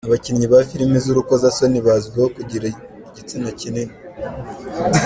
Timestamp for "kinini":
3.59-3.93